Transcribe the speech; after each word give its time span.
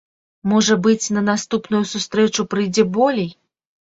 Можа 0.51 0.77
быць, 0.85 1.09
на 1.17 1.21
наступную 1.27 1.83
сустрэчу 1.91 2.47
прыйдзе 2.53 2.87
болей. 2.99 3.29